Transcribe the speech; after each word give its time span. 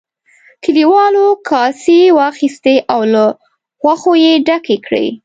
کليوالو 0.63 1.25
کاسې 1.49 1.97
واخیستې 2.19 2.75
او 2.93 3.01
له 3.13 3.25
غوښو 3.83 4.11
یې 4.25 4.33
ډکې 4.47 4.77
کړې. 4.85 5.07